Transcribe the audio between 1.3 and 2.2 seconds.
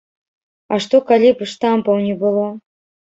б штампаў не